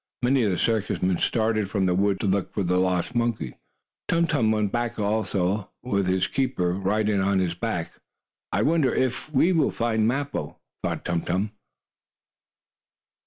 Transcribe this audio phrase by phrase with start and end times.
[0.23, 3.59] Many of the circus men started for the woods to look for the lost monkey.
[4.07, 7.91] Tum Tum went along also, his keeper riding on his back.
[8.51, 11.51] "I wonder if we will find Mappo?" thought Tum Tum.